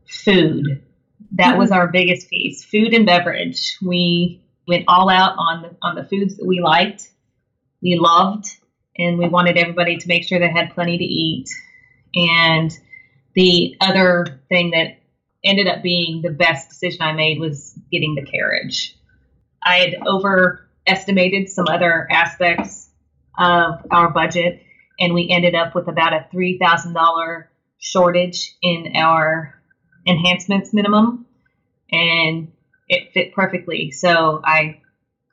Food. 0.07 0.83
That 1.33 1.51
mm-hmm. 1.51 1.59
was 1.59 1.71
our 1.71 1.87
biggest 1.87 2.29
piece. 2.29 2.63
Food 2.63 2.93
and 2.93 3.05
beverage. 3.05 3.77
We 3.85 4.41
went 4.67 4.85
all 4.87 5.09
out 5.09 5.35
on 5.37 5.75
on 5.81 5.95
the 5.95 6.03
foods 6.03 6.37
that 6.37 6.47
we 6.47 6.61
liked, 6.61 7.11
we 7.81 7.97
loved, 7.99 8.47
and 8.97 9.17
we 9.17 9.27
wanted 9.27 9.57
everybody 9.57 9.97
to 9.97 10.07
make 10.07 10.23
sure 10.23 10.39
they 10.39 10.49
had 10.49 10.73
plenty 10.73 10.97
to 10.97 11.03
eat. 11.03 11.49
And 12.15 12.71
the 13.33 13.75
other 13.81 14.41
thing 14.49 14.71
that 14.71 14.97
ended 15.43 15.67
up 15.67 15.83
being 15.83 16.21
the 16.21 16.29
best 16.29 16.69
decision 16.69 17.01
I 17.01 17.11
made 17.11 17.39
was 17.39 17.77
getting 17.91 18.15
the 18.15 18.25
carriage. 18.25 18.95
I 19.63 19.77
had 19.77 19.95
overestimated 20.05 21.49
some 21.49 21.65
other 21.67 22.07
aspects 22.09 22.89
of 23.37 23.85
our 23.91 24.09
budget, 24.09 24.61
and 24.99 25.13
we 25.13 25.29
ended 25.29 25.55
up 25.55 25.75
with 25.75 25.87
about 25.87 26.13
a 26.13 26.25
$3,000 26.33 27.43
shortage 27.77 28.55
in 28.61 28.93
our 28.95 29.61
enhancements 30.07 30.73
minimum, 30.73 31.25
and 31.91 32.51
it 32.87 33.11
fit 33.13 33.33
perfectly. 33.33 33.91
So 33.91 34.41
I 34.43 34.79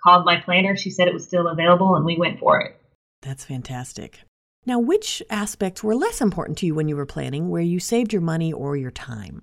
called 0.03 0.25
my 0.25 0.41
planner. 0.41 0.77
She 0.77 0.91
said 0.91 1.07
it 1.07 1.15
was 1.15 1.25
still 1.25 1.47
available, 1.47 1.95
and 1.95 2.05
we 2.05 2.17
went 2.17 2.41
for 2.41 2.61
it. 2.61 2.82
That's 3.23 3.45
fantastic. 3.45 4.21
Now, 4.67 4.79
which 4.79 5.23
aspects 5.31 5.83
were 5.83 5.95
less 5.95 6.21
important 6.21 6.59
to 6.59 6.67
you 6.67 6.75
when 6.75 6.89
you 6.89 6.97
were 6.97 7.07
planning, 7.07 7.49
where 7.49 7.63
you 7.63 7.81
saved 7.81 8.13
your 8.13 8.23
money 8.23 8.53
or 8.53 8.77
your 8.77 8.91
time? 8.91 9.43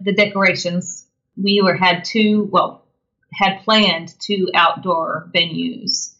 The 0.00 0.14
decorations. 0.14 1.06
We 1.36 1.60
were 1.62 1.76
had 1.76 2.04
two, 2.04 2.48
well, 2.50 2.86
had 3.32 3.62
planned 3.64 4.14
two 4.18 4.48
outdoor 4.54 5.30
venues. 5.34 6.14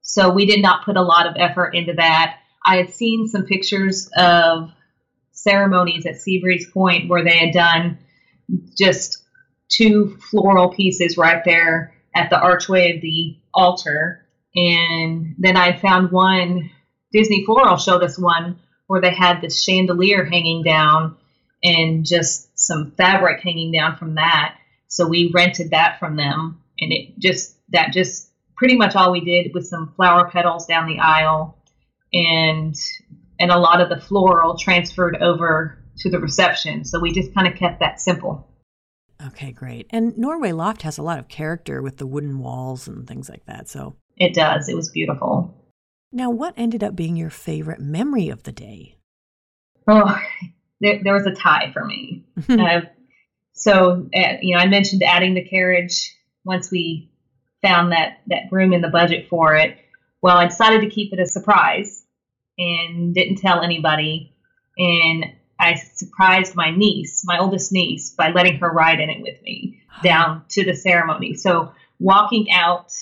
So 0.00 0.30
we 0.30 0.46
did 0.46 0.62
not 0.62 0.84
put 0.84 0.96
a 0.96 1.02
lot 1.02 1.26
of 1.26 1.36
effort 1.36 1.74
into 1.74 1.92
that. 1.94 2.38
I 2.64 2.76
had 2.76 2.90
seen 2.90 3.28
some 3.28 3.44
pictures 3.44 4.10
of 4.16 4.70
ceremonies 5.32 6.06
at 6.06 6.16
Seabreeze 6.16 6.72
Point 6.72 7.08
where 7.08 7.24
they 7.24 7.36
had 7.36 7.52
done 7.52 7.98
just 8.78 9.22
two 9.68 10.16
floral 10.30 10.70
pieces 10.70 11.16
right 11.16 11.42
there 11.44 11.94
at 12.14 12.30
the 12.30 12.38
archway 12.38 12.94
of 12.94 13.02
the 13.02 13.38
altar. 13.54 14.21
And 14.54 15.34
then 15.38 15.56
I 15.56 15.78
found 15.78 16.12
one, 16.12 16.70
Disney 17.12 17.44
Floral 17.44 17.76
showed 17.76 18.02
us 18.02 18.18
one 18.18 18.58
where 18.86 19.00
they 19.00 19.14
had 19.14 19.40
this 19.40 19.62
chandelier 19.62 20.24
hanging 20.24 20.62
down 20.62 21.16
and 21.62 22.04
just 22.04 22.58
some 22.58 22.92
fabric 22.92 23.42
hanging 23.42 23.72
down 23.72 23.96
from 23.96 24.16
that. 24.16 24.56
So 24.88 25.06
we 25.06 25.30
rented 25.32 25.70
that 25.70 25.98
from 25.98 26.16
them, 26.16 26.60
and 26.78 26.92
it 26.92 27.18
just 27.18 27.56
that 27.70 27.92
just 27.92 28.30
pretty 28.56 28.76
much 28.76 28.94
all 28.94 29.10
we 29.10 29.24
did 29.24 29.54
with 29.54 29.66
some 29.66 29.94
flower 29.96 30.28
petals 30.30 30.66
down 30.66 30.86
the 30.86 30.98
aisle, 30.98 31.56
and 32.12 32.74
and 33.38 33.50
a 33.50 33.58
lot 33.58 33.80
of 33.80 33.88
the 33.88 34.00
floral 34.00 34.58
transferred 34.58 35.16
over 35.22 35.82
to 35.98 36.10
the 36.10 36.18
reception. 36.18 36.84
So 36.84 37.00
we 37.00 37.12
just 37.12 37.34
kind 37.34 37.46
of 37.46 37.54
kept 37.54 37.80
that 37.80 38.00
simple. 38.00 38.48
Okay, 39.26 39.52
great. 39.52 39.86
And 39.90 40.18
Norway 40.18 40.52
Loft 40.52 40.82
has 40.82 40.98
a 40.98 41.02
lot 41.02 41.18
of 41.18 41.28
character 41.28 41.80
with 41.80 41.98
the 41.98 42.06
wooden 42.06 42.40
walls 42.40 42.88
and 42.88 43.06
things 43.06 43.30
like 43.30 43.46
that. 43.46 43.68
So 43.68 43.96
it 44.16 44.34
does. 44.34 44.68
It 44.68 44.76
was 44.76 44.90
beautiful. 44.90 45.54
Now, 46.12 46.30
what 46.30 46.54
ended 46.56 46.84
up 46.84 46.94
being 46.94 47.16
your 47.16 47.30
favorite 47.30 47.80
memory 47.80 48.28
of 48.28 48.42
the 48.42 48.52
day? 48.52 48.96
Oh, 49.88 50.18
there, 50.80 51.00
there 51.02 51.14
was 51.14 51.26
a 51.26 51.34
tie 51.34 51.70
for 51.72 51.84
me. 51.84 52.24
uh, 52.48 52.82
so 53.52 54.08
uh, 54.14 54.32
you 54.40 54.54
know 54.54 54.60
i 54.60 54.66
mentioned 54.66 55.02
adding 55.02 55.34
the 55.34 55.44
carriage 55.44 56.16
once 56.44 56.70
we 56.70 57.10
found 57.60 57.92
that 57.92 58.20
that 58.26 58.50
room 58.50 58.72
in 58.72 58.80
the 58.80 58.88
budget 58.88 59.28
for 59.28 59.54
it 59.56 59.76
well 60.20 60.36
i 60.36 60.46
decided 60.46 60.80
to 60.80 60.90
keep 60.90 61.12
it 61.12 61.20
a 61.20 61.26
surprise 61.26 62.04
and 62.58 63.14
didn't 63.14 63.36
tell 63.36 63.62
anybody 63.62 64.34
and 64.78 65.26
i 65.60 65.74
surprised 65.74 66.54
my 66.54 66.70
niece 66.70 67.22
my 67.24 67.38
oldest 67.38 67.72
niece 67.72 68.10
by 68.10 68.30
letting 68.30 68.58
her 68.58 68.70
ride 68.70 69.00
in 69.00 69.10
it 69.10 69.20
with 69.20 69.40
me 69.42 69.80
down 70.02 70.42
to 70.48 70.64
the 70.64 70.74
ceremony 70.74 71.34
so 71.34 71.72
walking 71.98 72.50
out 72.50 72.92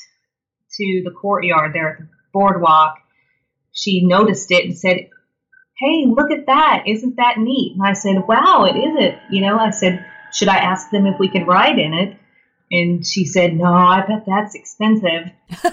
to 0.80 1.02
the 1.04 1.10
courtyard 1.10 1.72
there 1.74 1.92
at 1.92 1.98
the 1.98 2.08
boardwalk 2.32 2.96
she 3.72 4.04
noticed 4.04 4.50
it 4.50 4.64
and 4.64 4.76
said 4.76 5.08
hey 5.78 6.04
look 6.06 6.30
at 6.30 6.46
that 6.46 6.84
isn't 6.86 7.16
that 7.16 7.38
neat 7.38 7.74
and 7.74 7.86
i 7.86 7.92
said 7.92 8.16
wow 8.26 8.64
it 8.64 8.76
is 8.76 9.04
it 9.04 9.18
you 9.30 9.40
know 9.40 9.58
i 9.58 9.70
said 9.70 10.04
should 10.32 10.48
I 10.48 10.56
ask 10.56 10.90
them 10.90 11.06
if 11.06 11.18
we 11.18 11.28
could 11.28 11.46
ride 11.46 11.78
in 11.78 11.94
it? 11.94 12.16
And 12.70 13.04
she 13.04 13.24
said, 13.24 13.54
No, 13.54 13.72
I 13.72 14.04
bet 14.06 14.24
that's 14.26 14.54
expensive. 14.54 15.30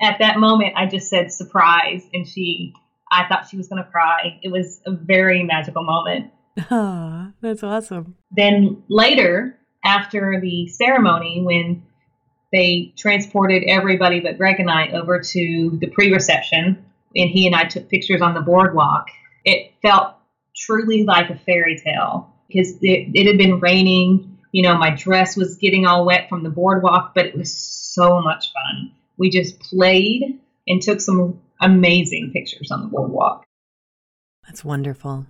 At 0.00 0.18
that 0.18 0.38
moment, 0.38 0.74
I 0.76 0.86
just 0.86 1.08
said 1.08 1.30
surprise. 1.30 2.04
And 2.12 2.26
she, 2.26 2.74
I 3.10 3.28
thought 3.28 3.48
she 3.48 3.56
was 3.56 3.68
going 3.68 3.82
to 3.82 3.88
cry. 3.88 4.40
It 4.42 4.50
was 4.50 4.80
a 4.86 4.90
very 4.90 5.44
magical 5.44 5.84
moment. 5.84 6.32
Oh, 6.70 7.32
that's 7.40 7.62
awesome. 7.62 8.16
Then 8.32 8.82
later, 8.88 9.58
after 9.84 10.40
the 10.40 10.66
ceremony, 10.68 11.42
when 11.44 11.84
they 12.52 12.92
transported 12.96 13.64
everybody 13.66 14.20
but 14.20 14.38
Greg 14.38 14.60
and 14.60 14.70
I 14.70 14.88
over 14.90 15.20
to 15.20 15.78
the 15.80 15.88
pre 15.88 16.12
reception, 16.12 16.84
and 17.14 17.30
he 17.30 17.46
and 17.46 17.56
I 17.56 17.64
took 17.64 17.88
pictures 17.88 18.22
on 18.22 18.34
the 18.34 18.40
boardwalk, 18.40 19.06
it 19.44 19.72
felt 19.82 20.14
truly 20.54 21.04
like 21.04 21.30
a 21.30 21.38
fairy 21.38 21.80
tale 21.82 22.32
because 22.48 22.72
it, 22.82 23.10
it 23.14 23.26
had 23.26 23.38
been 23.38 23.60
raining. 23.60 24.38
You 24.52 24.62
know, 24.62 24.76
my 24.76 24.90
dress 24.90 25.36
was 25.36 25.56
getting 25.56 25.86
all 25.86 26.06
wet 26.06 26.28
from 26.28 26.42
the 26.42 26.50
boardwalk, 26.50 27.12
but 27.14 27.26
it 27.26 27.36
was 27.36 27.54
so 27.54 28.20
much 28.22 28.52
fun. 28.52 28.92
We 29.18 29.30
just 29.30 29.58
played 29.60 30.40
and 30.66 30.80
took 30.80 31.00
some 31.00 31.40
amazing 31.60 32.30
pictures 32.32 32.70
on 32.70 32.82
the 32.82 32.88
boardwalk. 32.88 33.44
That's 34.46 34.64
wonderful. 34.64 35.26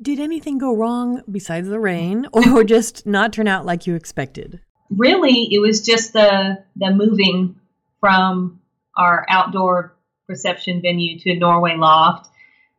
Did 0.00 0.20
anything 0.20 0.58
go 0.58 0.74
wrong 0.74 1.22
besides 1.30 1.68
the 1.68 1.80
rain 1.80 2.26
or 2.32 2.64
just 2.64 3.06
not 3.06 3.32
turn 3.32 3.48
out 3.48 3.64
like 3.64 3.86
you 3.86 3.94
expected? 3.94 4.60
Really, 4.90 5.48
it 5.50 5.60
was 5.60 5.80
just 5.80 6.12
the 6.12 6.62
the 6.76 6.90
moving 6.90 7.56
from 8.00 8.60
our 8.96 9.26
outdoor 9.28 9.94
reception 10.28 10.80
venue 10.82 11.18
to 11.18 11.36
Norway 11.36 11.76
Loft 11.76 12.28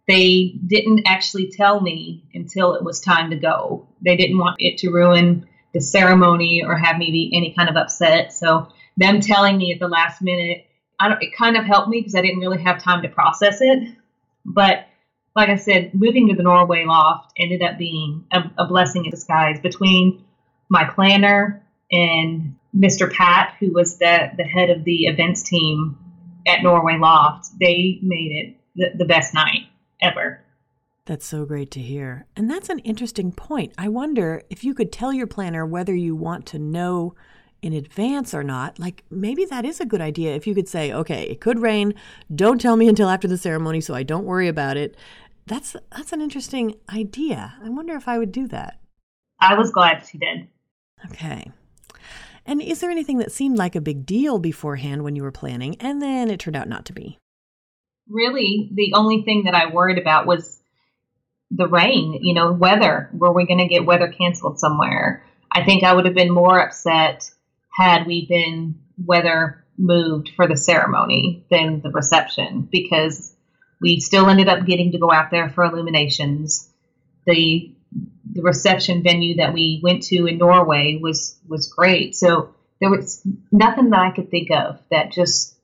they 0.08 0.56
didn't 0.66 1.02
actually 1.06 1.52
tell 1.52 1.82
me 1.82 2.24
until 2.34 2.74
it 2.76 2.84
was 2.84 3.00
time 3.00 3.30
to 3.32 3.36
go. 3.36 3.88
They 4.02 4.16
didn't 4.16 4.38
want 4.38 4.56
it 4.60 4.78
to 4.80 4.90
ruin 4.90 5.46
the 5.74 5.82
ceremony 5.82 6.64
or 6.66 6.78
have 6.78 6.98
me 6.98 7.12
be 7.12 7.32
any 7.36 7.54
kind 7.54 7.70
of 7.70 7.76
upset. 7.76 8.32
So 8.32 8.70
them 8.96 9.20
telling 9.20 9.58
me 9.58 9.74
at 9.74 9.80
the 9.80 9.90
last 9.90 10.22
minute, 10.22 10.66
I 11.00 11.10
don't, 11.10 11.22
it 11.22 11.36
kind 11.36 11.58
of 11.58 11.66
helped 11.66 11.90
me 11.90 12.00
because 12.00 12.16
I 12.16 12.22
didn't 12.22 12.40
really 12.40 12.62
have 12.64 12.82
time 12.82 13.02
to 13.02 13.10
process 13.10 13.58
it. 13.60 13.90
But 14.46 14.88
like 15.36 15.50
I 15.50 15.58
said, 15.58 15.94
moving 15.94 16.30
to 16.30 16.36
the 16.36 16.42
Norway 16.44 16.86
loft 16.86 17.34
ended 17.38 17.62
up 17.62 17.78
being 17.78 18.26
a, 18.32 18.44
a 18.58 18.66
blessing 18.66 19.04
in 19.04 19.12
disguise 19.12 19.60
between 19.60 20.24
my 20.70 20.86
planner 20.86 21.62
and 21.92 22.56
Mr. 22.76 23.12
Pat, 23.12 23.56
who 23.60 23.72
was 23.72 23.98
the, 23.98 24.32
the 24.38 24.44
head 24.44 24.70
of 24.70 24.84
the 24.84 25.06
events 25.06 25.44
team 25.44 25.98
at 26.48 26.64
Norway 26.64 26.98
Loft. 26.98 27.50
They 27.60 28.00
made 28.02 28.32
it 28.32 28.58
the, 28.76 28.98
the 28.98 29.06
best 29.06 29.34
night 29.34 29.68
ever. 30.02 30.44
That's 31.06 31.26
so 31.26 31.46
great 31.46 31.72
to 31.72 31.80
hear. 31.80 32.26
And 32.36 32.52
that's 32.52 32.70
an 32.70 32.80
interesting 32.80 33.32
point. 33.32 33.74
I 33.78 33.88
wonder 33.88 34.44
if 34.50 34.64
you 34.64 34.74
could 34.74 34.92
tell 34.92 35.14
your 35.14 35.28
planner 35.28 35.66
whether 35.66 35.96
you 35.96 36.16
want 36.16 36.46
to 36.48 36.60
know 36.60 37.16
in 37.62 37.74
advance 37.74 38.34
or 38.34 38.44
not. 38.44 38.78
Like 38.78 39.04
maybe 39.10 39.46
that 39.46 39.66
is 39.66 39.80
a 39.80 39.86
good 39.86 40.02
idea 40.02 40.36
if 40.36 40.46
you 40.46 40.54
could 40.54 40.68
say, 40.68 40.92
okay, 40.92 41.24
it 41.24 41.40
could 41.40 41.60
rain. 41.60 41.94
Don't 42.34 42.60
tell 42.60 42.76
me 42.76 42.90
until 42.90 43.10
after 43.10 43.28
the 43.28 43.38
ceremony 43.38 43.82
so 43.82 43.94
I 43.94 44.04
don't 44.04 44.26
worry 44.26 44.48
about 44.48 44.78
it. 44.78 44.96
That's 45.46 45.78
that's 45.96 46.12
an 46.12 46.22
interesting 46.22 46.76
idea. 46.94 47.56
I 47.64 47.70
wonder 47.70 47.96
if 47.96 48.08
I 48.08 48.18
would 48.18 48.34
do 48.34 48.48
that. 48.50 48.82
I 49.40 49.56
was 49.56 49.72
glad 49.72 50.06
she 50.06 50.18
did. 50.18 50.48
Okay. 51.06 51.52
And 52.48 52.62
is 52.62 52.80
there 52.80 52.90
anything 52.90 53.20
that 53.20 53.32
seemed 53.32 53.58
like 53.58 53.76
a 53.76 53.82
big 53.82 54.06
deal 54.06 54.40
beforehand 54.40 55.04
when 55.04 55.16
you 55.16 55.22
were 55.22 55.32
planning 55.32 55.76
and 55.80 56.02
then 56.02 56.32
it 56.32 56.40
turned 56.40 56.56
out 56.56 56.68
not 56.68 56.86
to 56.86 56.94
be? 56.94 57.20
really 58.10 58.70
the 58.74 58.94
only 58.96 59.24
thing 59.24 59.44
that 59.46 59.56
I 59.56 59.72
worried 59.72 59.98
about 59.98 60.26
was 60.26 60.60
the 61.52 61.68
rain, 61.68 62.20
you 62.22 62.34
know, 62.34 62.52
weather. 62.52 63.10
Were 63.14 63.32
we 63.32 63.46
going 63.46 63.60
to 63.60 63.68
get 63.68 63.86
weather 63.86 64.10
canceled 64.12 64.60
somewhere? 64.60 65.24
I 65.52 65.64
think 65.64 65.84
I 65.84 65.94
would 65.94 66.06
have 66.06 66.16
been 66.16 66.34
more 66.34 66.60
upset 66.60 67.30
had 67.78 68.06
we 68.06 68.26
been 68.28 68.80
weather 68.98 69.64
moved 69.78 70.32
for 70.36 70.48
the 70.48 70.58
ceremony 70.58 71.46
than 71.50 71.82
the 71.82 71.92
reception 71.92 72.68
because 72.72 73.34
we 73.80 74.00
still 74.00 74.28
ended 74.28 74.50
up 74.50 74.66
getting 74.66 74.92
to 74.92 74.98
go 74.98 75.12
out 75.12 75.32
there 75.32 75.50
for 75.50 75.64
illuminations. 75.64 76.70
The 77.26 77.76
the 78.38 78.44
reception 78.44 79.02
venue 79.02 79.38
that 79.38 79.54
we 79.54 79.82
went 79.84 80.04
to 80.04 80.28
in 80.28 80.38
Norway 80.38 81.00
was 81.02 81.38
was 81.48 81.68
great. 81.68 82.16
So 82.16 82.54
there 82.80 82.92
was 82.92 83.22
nothing 83.52 83.90
that 83.90 84.00
I 84.00 84.12
could 84.12 84.30
think 84.30 84.52
of 84.52 84.80
that 84.92 85.12
just 85.12 85.56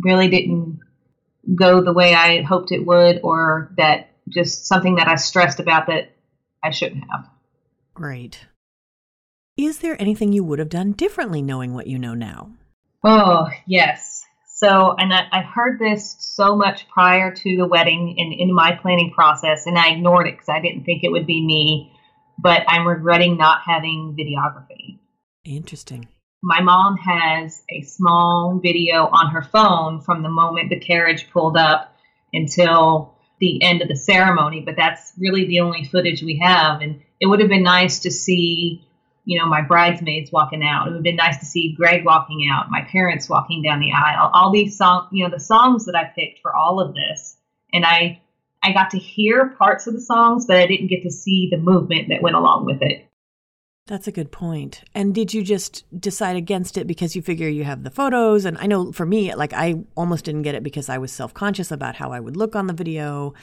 really 0.00 0.28
didn't 0.28 0.80
go 1.54 1.80
the 1.80 1.94
way 1.94 2.14
I 2.14 2.42
hoped 2.42 2.70
it 2.70 2.84
would, 2.84 3.20
or 3.22 3.72
that 3.78 4.10
just 4.28 4.66
something 4.66 4.96
that 4.96 5.08
I 5.08 5.14
stressed 5.14 5.58
about 5.58 5.86
that 5.86 6.12
I 6.62 6.70
shouldn't 6.70 7.04
have. 7.10 7.26
Great. 7.94 8.46
Is 9.56 9.78
there 9.78 9.96
anything 9.98 10.34
you 10.34 10.44
would 10.44 10.58
have 10.58 10.68
done 10.68 10.92
differently 10.92 11.40
knowing 11.40 11.72
what 11.72 11.86
you 11.86 11.98
know 11.98 12.12
now? 12.12 12.50
Oh, 13.02 13.48
yes. 13.66 14.22
So, 14.56 14.94
and 14.96 15.12
I, 15.12 15.26
I 15.30 15.42
heard 15.42 15.78
this 15.78 16.16
so 16.18 16.56
much 16.56 16.88
prior 16.88 17.30
to 17.30 17.56
the 17.58 17.66
wedding 17.66 18.14
and 18.16 18.32
in 18.32 18.54
my 18.54 18.74
planning 18.80 19.12
process, 19.14 19.66
and 19.66 19.76
I 19.76 19.90
ignored 19.90 20.28
it 20.28 20.32
because 20.32 20.48
I 20.48 20.62
didn't 20.62 20.84
think 20.84 21.04
it 21.04 21.10
would 21.12 21.26
be 21.26 21.44
me. 21.44 21.92
But 22.38 22.62
I'm 22.66 22.88
regretting 22.88 23.36
not 23.36 23.60
having 23.66 24.16
videography. 24.18 24.98
Interesting. 25.44 26.08
My 26.42 26.62
mom 26.62 26.96
has 26.96 27.64
a 27.70 27.82
small 27.82 28.58
video 28.62 29.06
on 29.06 29.32
her 29.32 29.42
phone 29.42 30.00
from 30.00 30.22
the 30.22 30.30
moment 30.30 30.70
the 30.70 30.80
carriage 30.80 31.30
pulled 31.30 31.58
up 31.58 31.94
until 32.32 33.14
the 33.38 33.62
end 33.62 33.82
of 33.82 33.88
the 33.88 33.96
ceremony, 33.96 34.62
but 34.64 34.76
that's 34.76 35.12
really 35.18 35.46
the 35.46 35.60
only 35.60 35.84
footage 35.84 36.22
we 36.22 36.40
have. 36.42 36.80
And 36.80 37.02
it 37.20 37.26
would 37.26 37.40
have 37.40 37.50
been 37.50 37.62
nice 37.62 38.00
to 38.00 38.10
see 38.10 38.85
you 39.26 39.38
know, 39.38 39.46
my 39.46 39.60
bridesmaids 39.60 40.30
walking 40.32 40.64
out. 40.64 40.86
It 40.86 40.90
would 40.90 40.96
have 40.96 41.02
been 41.02 41.16
nice 41.16 41.36
to 41.38 41.44
see 41.44 41.74
Greg 41.76 42.04
walking 42.04 42.48
out, 42.50 42.70
my 42.70 42.82
parents 42.82 43.28
walking 43.28 43.60
down 43.60 43.80
the 43.80 43.92
aisle. 43.92 44.30
All 44.32 44.52
these 44.52 44.78
songs, 44.78 45.08
you 45.12 45.24
know, 45.24 45.30
the 45.30 45.40
songs 45.40 45.84
that 45.86 45.96
I 45.96 46.04
picked 46.14 46.40
for 46.40 46.54
all 46.54 46.80
of 46.80 46.94
this, 46.94 47.36
and 47.72 47.84
I, 47.84 48.22
I 48.62 48.72
got 48.72 48.90
to 48.90 48.98
hear 48.98 49.54
parts 49.58 49.88
of 49.88 49.94
the 49.94 50.00
songs, 50.00 50.46
but 50.46 50.56
I 50.56 50.66
didn't 50.66 50.86
get 50.86 51.02
to 51.02 51.10
see 51.10 51.48
the 51.50 51.58
movement 51.58 52.08
that 52.08 52.22
went 52.22 52.36
along 52.36 52.66
with 52.66 52.80
it. 52.82 53.08
That's 53.88 54.06
a 54.06 54.12
good 54.12 54.30
point. 54.30 54.84
And 54.94 55.14
did 55.14 55.34
you 55.34 55.42
just 55.42 55.84
decide 55.98 56.36
against 56.36 56.78
it 56.78 56.86
because 56.86 57.14
you 57.16 57.22
figure 57.22 57.48
you 57.48 57.64
have 57.64 57.82
the 57.82 57.90
photos? 57.90 58.44
And 58.44 58.56
I 58.58 58.66
know 58.66 58.92
for 58.92 59.06
me, 59.06 59.34
like 59.34 59.52
I 59.52 59.76
almost 59.96 60.24
didn't 60.24 60.42
get 60.42 60.54
it 60.54 60.62
because 60.62 60.88
I 60.88 60.98
was 60.98 61.12
self 61.12 61.34
conscious 61.34 61.70
about 61.72 61.96
how 61.96 62.10
I 62.10 62.20
would 62.20 62.36
look 62.36 62.56
on 62.56 62.68
the 62.68 62.72
video. 62.72 63.34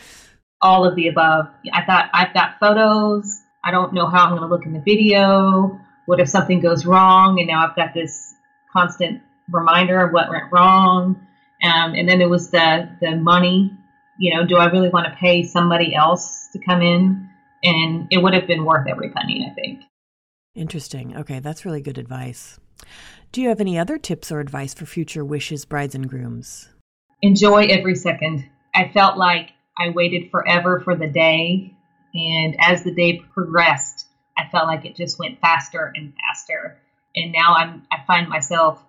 All 0.62 0.86
of 0.86 0.96
the 0.96 1.10
above. 1.10 1.48
I 1.74 1.84
thought 1.86 2.10
I've 2.14 2.34
got 2.34 2.60
photos. 2.60 3.42
I 3.64 3.72
don't 3.72 3.94
know 3.94 4.08
how 4.08 4.26
I'm 4.26 4.32
going 4.32 4.42
to 4.42 4.48
look 4.48 4.66
in 4.66 4.74
the 4.74 4.80
video. 4.80 5.80
What 6.06 6.20
if 6.20 6.28
something 6.28 6.60
goes 6.60 6.86
wrong? 6.86 7.40
And 7.40 7.48
now 7.48 7.66
I've 7.66 7.76
got 7.76 7.94
this 7.94 8.34
constant 8.72 9.22
reminder 9.52 10.02
of 10.06 10.12
what 10.12 10.30
went 10.30 10.52
wrong. 10.52 11.26
Um, 11.64 11.94
and 11.94 12.08
then 12.10 12.22
it 12.22 12.30
was 12.30 12.52
the 12.52 12.90
the 13.00 13.16
money. 13.16 13.72
You 14.20 14.36
know, 14.36 14.46
do 14.46 14.58
I 14.58 14.66
really 14.66 14.90
want 14.90 15.08
to 15.08 15.16
pay 15.20 15.44
somebody 15.44 15.96
else 15.96 16.50
to 16.54 16.60
come 16.60 16.82
in? 16.82 17.30
And 17.64 18.08
it 18.12 18.22
would 18.22 18.34
have 18.34 18.48
been 18.48 18.66
worth 18.66 18.88
every 18.88 19.10
penny, 19.10 19.48
I 19.50 19.54
think. 19.54 19.84
Interesting. 20.56 21.16
Okay, 21.18 21.40
that's 21.40 21.66
really 21.66 21.82
good 21.82 21.98
advice. 21.98 22.60
Do 23.32 23.42
you 23.42 23.50
have 23.50 23.62
any 23.62 23.80
other 23.80 23.98
tips 23.98 24.32
or 24.32 24.40
advice 24.40 24.74
for 24.74 24.86
future 24.86 25.24
wishes, 25.24 25.66
brides 25.66 25.96
and 25.96 26.08
grooms? 26.08 26.70
Enjoy 27.22 27.66
every 27.66 27.96
second. 27.96 28.48
I 28.76 28.90
felt 28.90 29.18
like 29.18 29.52
I 29.80 29.90
waited 29.90 30.30
forever 30.30 30.82
for 30.82 30.96
the 30.96 31.08
day 31.08 31.73
and 32.14 32.56
as 32.60 32.84
the 32.84 32.94
day 32.94 33.20
progressed, 33.34 34.06
I 34.38 34.48
felt 34.50 34.68
like 34.68 34.86
it 34.86 34.96
just 34.96 35.20
went 35.20 35.40
faster 35.40 35.92
and 35.96 36.14
faster. 36.16 36.80
And 37.16 37.32
now 37.32 37.54
I'm 37.56 37.84
I 37.92 38.04
find 38.06 38.30
myself 38.30 38.84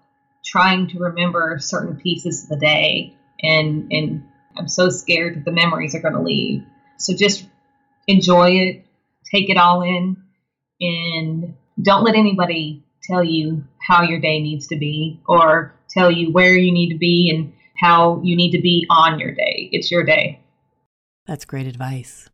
trying 0.45 0.89
to 0.89 0.99
remember 0.99 1.59
certain 1.59 1.97
pieces 1.97 2.45
of 2.45 2.49
the 2.51 2.57
day 2.57 3.15
and 3.43 3.91
and 3.93 4.25
I'm 4.57 4.69
so 4.69 4.89
scared 4.89 5.37
that 5.37 5.45
the 5.45 5.53
memories 5.53 5.95
are 5.95 6.01
going 6.01 6.15
to 6.15 6.23
leave. 6.23 6.63
So 6.99 7.15
just 7.15 7.47
enjoy 8.07 8.51
it, 8.51 8.87
take 9.33 9.51
it 9.51 9.57
all 9.57 9.83
in 9.83 10.17
and 10.81 11.55
don't 11.81 12.05
let 12.05 12.15
anybody 12.15 12.85
tell 13.03 13.25
you 13.25 13.65
how 13.81 14.03
your 14.03 14.21
day 14.21 14.41
needs 14.41 14.69
to 14.69 14.77
be 14.77 15.21
or 15.27 15.75
tell 15.91 16.11
you 16.11 16.31
where 16.33 16.57
you 16.57 16.73
need 16.73 16.91
to 16.91 16.99
be 16.99 17.33
and 17.35 17.53
how 17.77 18.21
you 18.23 18.37
need 18.37 18.53
to 18.53 18.61
be 18.61 18.87
on 18.89 19.19
your 19.19 19.33
day. 19.33 19.69
It's 19.73 19.91
your 19.91 20.05
day. 20.05 20.41
That's 21.27 21.45
great 21.45 21.67
advice. 21.67 22.29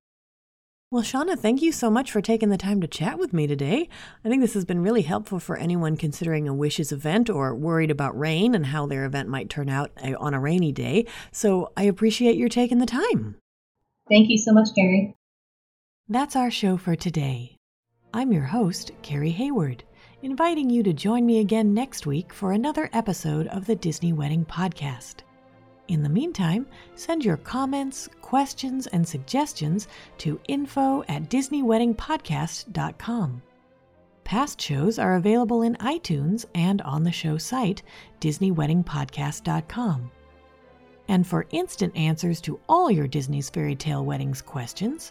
Well, 0.92 1.04
Shauna, 1.04 1.38
thank 1.38 1.62
you 1.62 1.70
so 1.70 1.88
much 1.88 2.10
for 2.10 2.20
taking 2.20 2.48
the 2.48 2.56
time 2.56 2.80
to 2.80 2.88
chat 2.88 3.16
with 3.16 3.32
me 3.32 3.46
today. 3.46 3.88
I 4.24 4.28
think 4.28 4.42
this 4.42 4.54
has 4.54 4.64
been 4.64 4.82
really 4.82 5.02
helpful 5.02 5.38
for 5.38 5.56
anyone 5.56 5.96
considering 5.96 6.48
a 6.48 6.52
wishes 6.52 6.90
event 6.90 7.30
or 7.30 7.54
worried 7.54 7.92
about 7.92 8.18
rain 8.18 8.56
and 8.56 8.66
how 8.66 8.86
their 8.86 9.04
event 9.04 9.28
might 9.28 9.48
turn 9.48 9.68
out 9.68 9.92
eh, 9.98 10.14
on 10.18 10.34
a 10.34 10.40
rainy 10.40 10.72
day. 10.72 11.06
So 11.30 11.70
I 11.76 11.84
appreciate 11.84 12.36
your 12.36 12.48
taking 12.48 12.78
the 12.78 12.86
time. 12.86 13.36
Thank 14.08 14.30
you 14.30 14.36
so 14.36 14.52
much, 14.52 14.70
Carrie. 14.74 15.14
That's 16.08 16.34
our 16.34 16.50
show 16.50 16.76
for 16.76 16.96
today. 16.96 17.54
I'm 18.12 18.32
your 18.32 18.46
host, 18.46 18.90
Carrie 19.02 19.30
Hayward, 19.30 19.84
inviting 20.22 20.70
you 20.70 20.82
to 20.82 20.92
join 20.92 21.24
me 21.24 21.38
again 21.38 21.72
next 21.72 22.04
week 22.04 22.32
for 22.32 22.50
another 22.50 22.90
episode 22.92 23.46
of 23.46 23.66
the 23.66 23.76
Disney 23.76 24.12
Wedding 24.12 24.44
Podcast. 24.44 25.22
In 25.90 26.02
the 26.04 26.08
meantime, 26.08 26.66
send 26.94 27.24
your 27.24 27.38
comments, 27.38 28.08
questions, 28.22 28.86
and 28.86 29.04
suggestions 29.06 29.88
to 30.18 30.38
info 30.46 31.02
at 31.08 31.28
DisneyWeddingPodcast.com. 31.28 33.42
Past 34.22 34.60
shows 34.60 35.00
are 35.00 35.16
available 35.16 35.62
in 35.62 35.74
iTunes 35.74 36.44
and 36.54 36.80
on 36.82 37.02
the 37.02 37.10
show 37.10 37.38
site, 37.38 37.82
DisneyWeddingPodcast.com. 38.20 40.12
And 41.08 41.26
for 41.26 41.46
instant 41.50 41.96
answers 41.96 42.40
to 42.42 42.60
all 42.68 42.88
your 42.88 43.08
Disney's 43.08 43.50
Fairy 43.50 43.74
Tale 43.74 44.04
Weddings 44.04 44.40
questions, 44.40 45.10